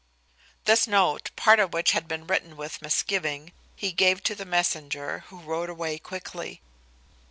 This 0.65 0.87
note, 0.87 1.29
part 1.35 1.59
of 1.59 1.73
which 1.73 1.91
had 1.91 2.07
been 2.07 2.25
written 2.25 2.57
with 2.57 2.81
misgiving, 2.81 3.51
he 3.75 3.91
gave 3.91 4.23
to 4.23 4.33
the 4.33 4.45
messenger, 4.45 5.25
who 5.27 5.41
rode 5.41 5.69
away 5.69 5.99
quickly. 5.99 6.59